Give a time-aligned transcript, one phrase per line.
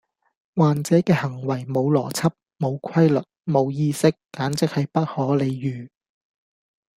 [0.55, 5.91] 患者嘅行為無邏輯、無規律、無意識，簡直係不可理喻